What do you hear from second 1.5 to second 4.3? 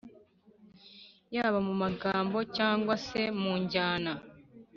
mu magambo cyangwa se mu njyana.